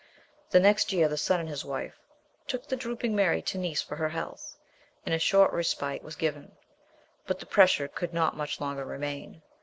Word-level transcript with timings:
The 0.49 0.59
next 0.59 0.91
year 0.91 1.07
the 1.07 1.15
son 1.15 1.41
and 1.41 1.47
his 1.47 1.63
wife 1.63 1.99
took 2.47 2.65
the 2.65 2.75
drooping 2.75 3.15
Mary 3.15 3.39
to 3.43 3.59
Nice 3.59 3.83
for 3.83 3.97
her 3.97 4.09
health, 4.09 4.57
and 5.05 5.13
a 5.13 5.19
short 5.19 5.53
respite 5.53 6.01
was 6.01 6.15
given; 6.15 6.53
but 7.27 7.37
the 7.37 7.45
pressure 7.45 7.87
could 7.87 8.11
not 8.11 8.35
much 8.35 8.59
longer 8.59 8.83
remain. 8.83 9.43